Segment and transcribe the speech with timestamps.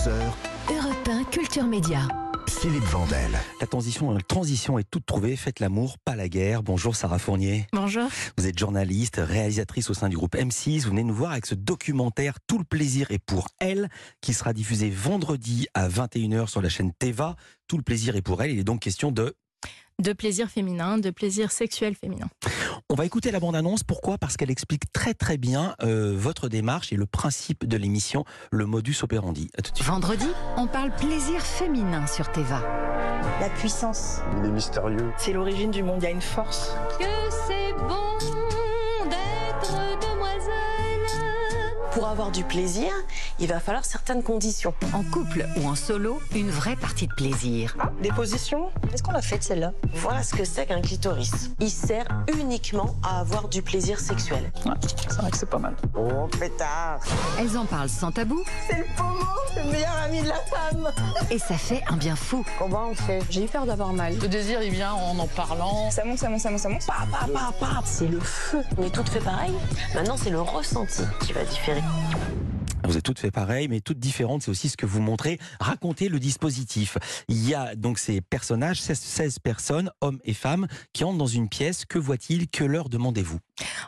[0.00, 0.12] 11h,
[0.70, 2.08] Europe 1, Culture Média.
[2.48, 3.38] Philippe Vandel.
[3.60, 5.36] La transition, la transition est toute trouvée.
[5.36, 6.62] Faites l'amour, pas la guerre.
[6.62, 7.66] Bonjour Sarah Fournier.
[7.74, 8.08] Bonjour.
[8.38, 10.84] Vous êtes journaliste, réalisatrice au sein du groupe M6.
[10.84, 13.90] Vous venez nous voir avec ce documentaire Tout le plaisir est pour elle,
[14.22, 17.36] qui sera diffusé vendredi à 21h sur la chaîne Teva.
[17.68, 18.52] Tout le plaisir est pour elle.
[18.52, 19.34] Il est donc question de
[19.98, 22.30] De plaisir féminin, de plaisir sexuel féminin.
[22.92, 23.84] On va écouter la bande-annonce.
[23.84, 24.18] Pourquoi?
[24.18, 28.66] Parce qu'elle explique très très bien euh, votre démarche et le principe de l'émission, le
[28.66, 29.48] modus operandi.
[29.56, 29.86] À tout de suite.
[29.88, 32.60] Vendredi, on parle plaisir féminin sur Teva.
[33.40, 35.12] La puissance, Il est mystérieux.
[35.18, 36.72] c'est l'origine du monde, il y a une force.
[36.98, 37.04] que
[37.46, 38.18] c'est bon
[39.08, 40.40] d'être demoiselle.
[41.92, 42.90] Pour avoir du plaisir,
[43.40, 44.74] il va falloir certaines conditions.
[44.92, 47.76] En couple ou en solo, une vraie partie de plaisir.
[48.02, 49.72] Des positions Est-ce qu'on l'a fait celle-là?
[49.94, 51.50] Voilà ce que c'est qu'un clitoris.
[51.60, 52.06] Il sert
[52.38, 54.52] uniquement à avoir du plaisir sexuel.
[55.08, 55.74] c'est vrai que c'est pas mal.
[55.96, 57.00] Oh, pétard
[57.38, 60.90] Elles en parlent sans tabou C'est le pommeau, c'est le meilleur ami de la femme
[61.30, 62.44] et ça fait un bien fou.
[62.58, 63.20] Comment on fait?
[63.30, 64.14] J'ai eu peur d'avoir mal.
[64.20, 65.90] Le désir, il vient en en parlant.
[65.90, 66.86] Ça monte, ça monte, ça monte, ça monte.
[66.86, 67.82] Pa, pa, pa, pa.
[67.84, 68.62] C'est le feu.
[68.78, 69.52] On est toutes fait pareil?
[69.94, 71.82] Maintenant, c'est le ressenti qui va différer.
[72.90, 74.42] Vous êtes toutes fait pareil, mais toutes différentes.
[74.42, 75.38] C'est aussi ce que vous montrez.
[75.60, 76.98] Racontez le dispositif.
[77.28, 81.26] Il y a donc ces personnages, 16, 16 personnes, hommes et femmes, qui entrent dans
[81.26, 81.84] une pièce.
[81.84, 82.48] Que voient-ils?
[82.48, 83.38] Que leur demandez-vous?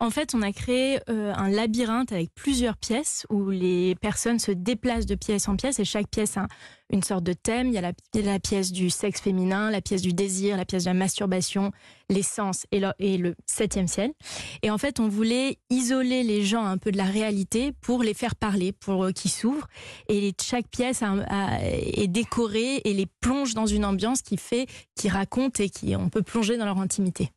[0.00, 4.50] En fait, on a créé euh, un labyrinthe avec plusieurs pièces où les personnes se
[4.50, 6.48] déplacent de pièce en pièce et chaque pièce a
[6.90, 7.68] une sorte de thème.
[7.68, 10.90] Il y a la, pièce du sexe féminin, la pièce du désir, la pièce de
[10.90, 11.72] la masturbation,
[12.08, 14.12] l'essence et le, et le septième ciel.
[14.62, 18.14] Et en fait, on voulait isoler les gens un peu de la réalité pour les
[18.14, 19.68] faire parler, pour qu'ils s'ouvrent.
[20.08, 25.08] Et les- chaque pièce est décorée et les plonge dans une ambiance qui fait, qui
[25.08, 27.30] raconte et qui on peut plonger dans leur intimité.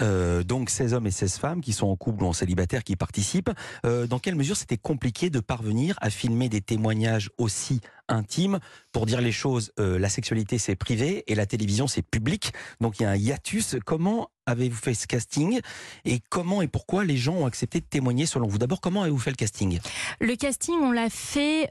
[0.00, 2.96] Euh, donc 16 hommes et 16 femmes qui sont en couple ou en célibataire qui
[2.96, 3.50] participent.
[3.84, 8.58] Euh, dans quelle mesure c'était compliqué de parvenir à filmer des témoignages aussi intimes?
[8.92, 12.52] Pour dire les choses, euh, la sexualité c'est privé et la télévision c'est public.
[12.80, 13.76] Donc il y a un hiatus.
[13.84, 15.60] Comment avez-vous fait ce casting
[16.04, 18.58] et comment et pourquoi les gens ont accepté de témoigner selon vous?
[18.58, 19.80] D'abord, comment avez-vous fait le casting?
[20.20, 21.70] Le casting, on l'a fait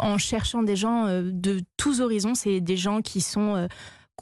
[0.00, 2.34] en cherchant des gens de tous horizons.
[2.34, 3.68] C'est des gens qui sont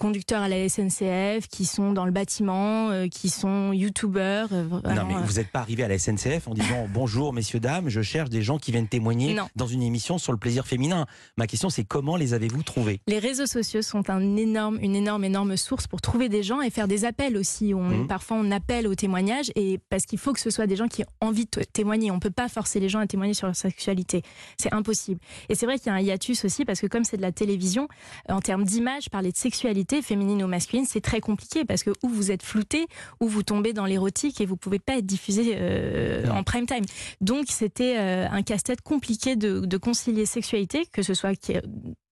[0.01, 4.49] conducteurs à la SNCF, qui sont dans le bâtiment, euh, qui sont youtubeurs.
[4.51, 7.61] euh, Non, mais euh, vous n'êtes pas arrivé à la SNCF en disant bonjour messieurs
[7.61, 9.47] dames, je cherche des gens qui viennent témoigner Non.
[9.57, 11.05] dans une émission sur le plaisir féminin.
[11.37, 13.01] Ma question c'est comment les avez-vous trouvés?
[13.09, 16.71] Les réseaux sociaux sont un énorme, une énorme, énorme source pour trouver des gens et
[16.71, 17.75] faire des appels aussi.
[17.75, 18.07] On, Mhm.
[18.07, 21.03] Parfois, on appelle au témoignage et parce qu'il faut que ce soit des gens qui
[21.03, 22.11] ont envie de témoigner.
[22.11, 24.23] On peut pas forcer les gens à témoigner sur leur sexualité.
[24.57, 25.21] C'est impossible.
[25.51, 27.33] Et c'est vrai qu'il y a un hiatus aussi parce que comme c'est de la
[27.33, 27.87] télévision,
[28.29, 32.09] en termes d'image, parler de sexualité féminine ou masculine, c'est très compliqué parce que ou
[32.09, 32.87] vous êtes flouté,
[33.21, 36.85] ou vous tombez dans l'érotique et vous pouvez pas être diffusé euh, en prime time.
[37.21, 41.33] Donc c'était euh, un casse-tête compliqué de, de concilier sexualité, que ce soit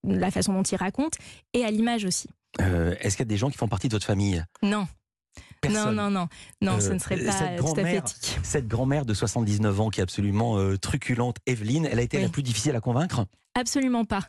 [0.03, 1.13] la façon dont il raconte,
[1.53, 2.27] et à l'image aussi.
[2.61, 4.43] Euh, Est-ce qu'il y a des gens qui font partie de votre famille?
[4.63, 4.87] Non,
[5.61, 5.95] Personne.
[5.95, 6.27] non, non,
[6.61, 8.03] non, non, ce ne serait cette pas fait grand-mère-.
[8.43, 12.23] Cette grand-mère de 79 ans qui est absolument euh, truculente, Evelyne, elle a été Oui.
[12.23, 13.25] la plus difficile à convaincre?
[13.55, 14.21] Absolument pas.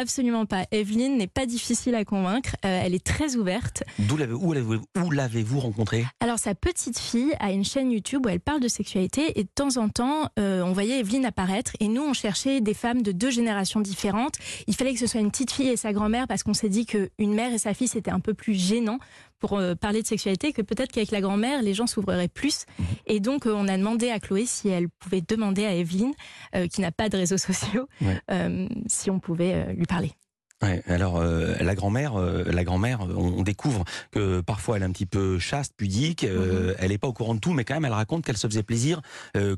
[0.00, 0.64] Absolument pas.
[0.70, 2.54] Evelyne n'est pas difficile à convaincre.
[2.64, 3.82] Euh, elle est très ouverte.
[3.98, 6.06] D'où l'avez- Où l'avez-vous où l'avez-vous rencontrée?
[6.20, 9.48] Alors, sa petite fille a une chaîne YouTube où elle parle de sexualité et de
[9.52, 13.10] temps en temps, euh, on voyait Evelyne apparaître et nous, on cherchait des femmes de
[13.10, 14.36] deux générations différentes.
[14.68, 16.86] Il fallait que ce soit une petite fille et sa grand-mère parce qu'on s'est dit
[16.86, 18.98] qu'une mère et sa fille, c'était un peu plus gênant
[19.38, 22.64] pour euh, parler de sexualité, que peut-être qu'avec la grand-mère, les gens s'ouvriraient plus.
[23.06, 26.12] Et donc, euh, on a demandé à Chloé si elle pouvait demander à Evelyne,
[26.54, 28.68] euh, qui n'a pas de réseaux sociaux, Ouais.
[28.86, 30.12] si on pouvait lui parler.
[30.60, 34.82] Ouais, alors euh, la grand-mère, euh, la grand-mère, euh, on on découvre que parfois elle
[34.82, 37.64] est un petit peu chaste, pudique, euh, elle n'est pas au courant de tout, mais
[37.64, 39.00] quand même elle raconte qu'elle se faisait plaisir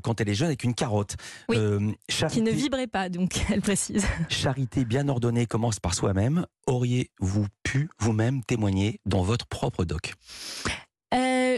[0.03, 1.15] quand elle est jeune avec une carotte.
[1.49, 1.57] Oui.
[1.57, 4.05] Euh, Qui charité, ne vibrait pas, donc elle précise.
[4.29, 6.45] charité bien ordonnée commence par soi-même.
[6.67, 10.13] Auriez-vous pu vous-même témoigner dans votre propre doc?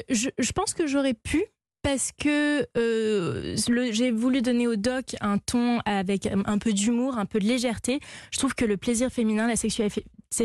[0.09, 1.45] Je, je pense que j'aurais pu
[1.83, 3.55] parce que euh,
[3.91, 7.99] j'ai voulu donner au doc un ton avec un peu d'humour, un peu de légèreté.
[8.31, 10.03] Je trouve que le plaisir féminin, la sexualité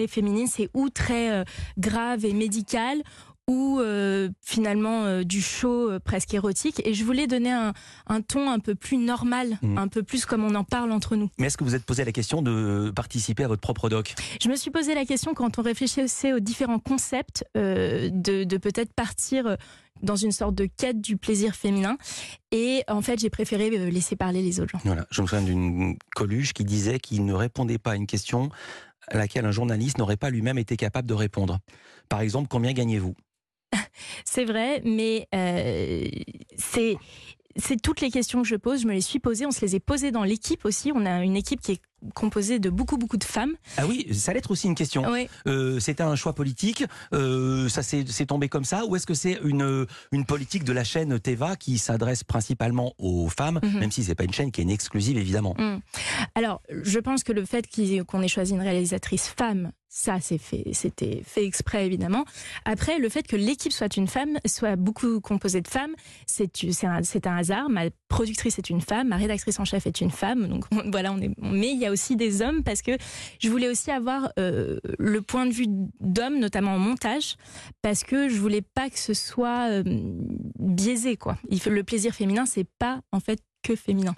[0.08, 1.44] féminine, c'est ou très euh,
[1.78, 3.02] grave et médical
[3.46, 6.82] ou euh, finalement euh, du show euh, presque érotique.
[6.84, 7.72] Et je voulais donner un,
[8.06, 9.78] un ton un peu plus normal, Mhm.
[9.78, 11.30] un peu plus comme on en parle entre nous.
[11.38, 14.14] Mais est-ce que vous êtes posé la question de participer à votre propre doc?
[14.42, 18.10] Je me suis posé la question quand on réfléchissait aux différents concepts de,
[18.44, 19.56] de peut-être partir
[20.02, 21.96] dans une sorte de quête du plaisir féminin.
[22.50, 24.80] Et en fait, j'ai préféré euh, laisser parler les autres gens.
[24.84, 28.50] Voilà, je me souviens d'une Coluche qui disait qu'il ne répondait pas à une question
[29.08, 31.58] à laquelle un journaliste n'aurait pas lui-même été capable de répondre.
[32.08, 33.14] Par exemple, combien gagnez-vous?
[34.24, 36.06] C'est vrai, mais euh,
[36.56, 36.96] c'est
[37.56, 39.74] c'est toutes les questions que je pose, je me les suis posées, on se les
[39.76, 40.92] est posées dans l'équipe aussi.
[40.94, 41.80] On a une équipe qui est
[42.14, 43.54] composée de beaucoup beaucoup de femmes.
[43.76, 45.02] Ah oui, ça allait être aussi une question.
[45.10, 45.28] Oui.
[45.48, 49.40] Euh, C'était un choix politique, euh, ça s'est tombé comme ça, ou est-ce que c'est
[49.42, 53.80] une, une politique de la chaîne Teva qui s'adresse principalement aux femmes, Mhm.
[53.80, 55.80] même si c'est pas une chaîne qui est une exclusive évidemment Mm.
[56.36, 57.66] Alors, je pense que le fait
[58.06, 62.26] qu'on ait choisi une réalisatrice femme, ça, c'est fait, c'était fait exprès évidemment.
[62.66, 65.94] Après, le fait que l'équipe soit une femme, soit beaucoup composée de femmes,
[66.26, 66.50] c'est
[67.02, 67.70] c'est un, hasard.
[67.70, 70.46] Ma productrice est une femme, ma rédactrice en chef est une femme.
[70.46, 71.30] Donc voilà, on est.
[71.38, 72.92] Mais il y a aussi des hommes parce que
[73.40, 75.68] je voulais aussi avoir euh, le point de vue
[76.00, 77.36] d'hommes, notamment en montage,
[77.80, 79.82] parce que je voulais pas que ce soit euh,
[80.58, 81.38] biaisé quoi.
[81.66, 84.14] Le plaisir féminin, c'est pas en fait que féminin.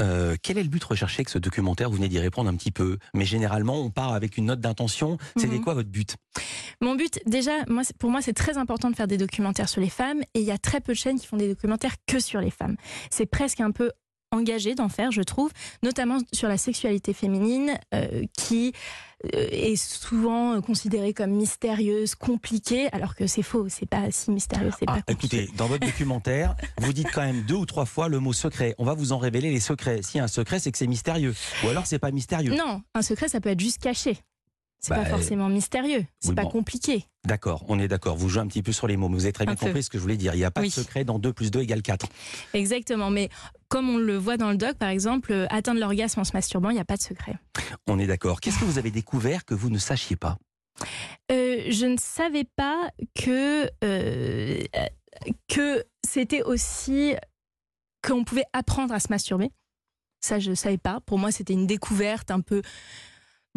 [0.00, 1.90] Euh, quel est le but recherché avec ce documentaire?
[1.90, 5.18] Vous venez d'y répondre un petit peu, mais généralement on part avec une note d'intention.
[5.36, 5.64] C'était Mhm.
[5.64, 6.16] quoi votre but?
[6.80, 9.88] Mon but, déjà, moi, pour moi, c'est très important de faire des documentaires sur les
[9.88, 12.40] femmes, et il y a très peu de chaînes qui font des documentaires que sur
[12.40, 12.76] les femmes.
[13.10, 13.90] C'est presque un peu
[14.32, 15.50] engagé d'en faire, je trouve,
[15.82, 18.72] notamment sur la sexualité féminine, euh, qui
[19.34, 24.70] euh, est souvent considérée comme mystérieuse, compliquée, alors que c'est faux, c'est pas si mystérieux,
[24.78, 25.38] c'est Ah, pas compliqué.
[25.42, 28.74] écoutez, dans votre documentaire, vous dites quand même deux ou trois fois le mot secret.
[28.78, 30.02] On va vous en révéler les secrets.
[30.02, 31.34] Si un secret, c'est que c'est mystérieux.
[31.64, 32.54] Ou alors c'est pas mystérieux.
[32.54, 34.18] Non, un secret, ça peut être juste caché.
[34.80, 36.50] C'est Bah, pas forcément mystérieux, c'est oui, pas bon.
[36.50, 37.04] compliqué.
[37.24, 38.16] D'accord, on est d'accord.
[38.16, 39.66] Vous jouez un petit peu sur les mots, mais vous avez très bien Un peu.
[39.66, 40.34] compris ce que je voulais dire.
[40.34, 40.68] Il n'y a pas Oui.
[40.68, 42.06] de secret dans 2 plus 2 égale 4.
[42.54, 43.28] Exactement, mais
[43.68, 46.70] comme on le voit dans le doc, par exemple, euh, atteindre l'orgasme en se masturbant,
[46.70, 47.34] il n'y a pas de secret.
[47.88, 48.40] On est d'accord.
[48.40, 50.38] Qu'est-ce que vous avez découvert que vous ne sachiez pas?
[51.32, 54.62] Euh, je ne savais pas que euh,
[55.48, 57.14] que c'était aussi
[58.06, 59.50] qu'on pouvait apprendre à se masturber.
[60.20, 61.00] Ça, je ne savais pas.
[61.00, 62.62] Pour moi, c'était une découverte un peu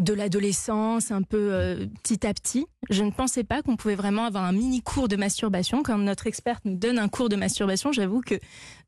[0.02, 2.66] de l'adolescence, un peu euh, petit à petit.
[2.90, 5.84] Je ne pensais pas qu'on pouvait vraiment avoir un mini cours de masturbation.
[5.84, 8.36] Quand notre experte nous donne un cours de masturbation, j'avoue que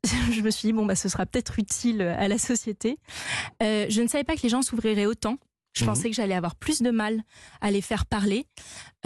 [0.32, 2.98] je me suis dit bon bah ce sera peut-être utile à la société.
[3.62, 5.36] Euh, je ne savais pas que les gens s'ouvriraient autant.
[5.76, 5.90] Je Mhm.
[5.90, 7.22] pensais que j'allais avoir plus de mal
[7.60, 8.46] à les faire parler.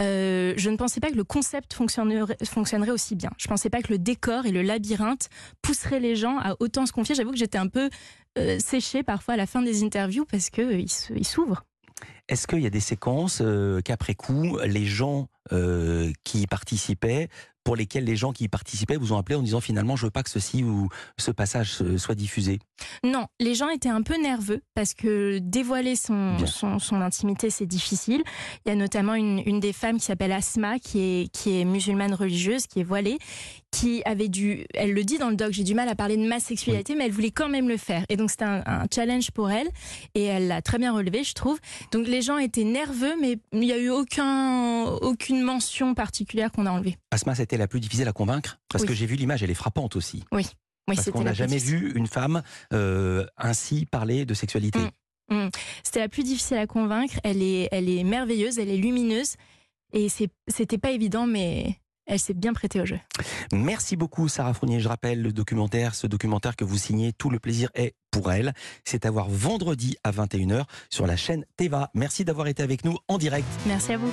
[0.01, 3.31] Euh, je ne pensais pas que le concept fonctionnerait, fonctionnerait aussi bien.
[3.39, 5.29] Je ne pensais pas que le décor et le labyrinthe
[5.63, 7.15] pousseraient les gens à autant se confier.
[7.15, 7.89] J'avoue que j'étais un peu
[8.59, 10.85] séchée parfois à la fin des interviews parce qu'ils
[11.15, 11.63] ils s'ouvrent.
[12.27, 17.29] Est-ce qu'il y a des séquences euh, qu'après coup, les gens euh, qui y participaient,
[17.63, 20.11] pour lesquels les gens qui y participaient vous ont appelé en disant finalement je veux
[20.11, 22.57] pas que ceci ou ce passage euh, soit diffusé
[23.03, 27.67] Non, les gens étaient un peu nerveux parce que dévoiler son, son, son intimité, c'est
[27.67, 28.23] difficile.
[28.65, 31.65] Il y a notamment une, une des femmes qui s'appelle Asma, qui est, qui est
[31.65, 33.19] musulmane religieuse, qui est voilée,
[33.71, 36.27] qui avait dû, elle le dit dans le doc, j'ai du mal à parler de
[36.27, 38.03] ma sexualité, mais elle voulait quand même le faire.
[38.09, 39.67] Et donc c'était un, un challenge pour elle,
[40.15, 41.59] et elle l'a très bien relevé, je trouve.
[41.91, 46.65] Donc les gens étaient nerveux, mais il n'y a eu aucun, aucune mention particulière qu'on
[46.65, 46.97] a enlevée.
[47.11, 48.87] Asma, c'était la plus difficile à convaincre Parce Oui.
[48.89, 50.23] que j'ai vu l'image, elle est frappante aussi.
[50.31, 50.45] Oui,
[50.85, 51.79] Parce c'était qu'on n'a jamais difficile.
[51.79, 52.41] vu une femme
[52.73, 54.79] euh, ainsi parler de sexualité.
[55.29, 55.49] Mm.
[55.83, 57.19] C'était la plus difficile à convaincre.
[57.23, 59.35] Elle est, elle est merveilleuse, elle est lumineuse.
[59.93, 60.07] Et
[60.47, 61.75] c'était pas évident, mais
[62.05, 62.99] elle s'est bien prêtée au jeu.
[63.53, 64.79] Merci beaucoup Sarah Fournier.
[64.79, 68.53] Je rappelle le documentaire, ce documentaire que vous signez, Tout le plaisir est pour elle.
[68.85, 71.91] C'est à voir vendredi à 21h sur la chaîne Teva.
[71.93, 73.45] Merci d'avoir été avec nous en direct.
[73.67, 74.07] Merci à vous.